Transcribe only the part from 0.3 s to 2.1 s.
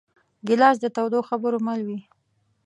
ګیلاس د تودو خبرو مل وي.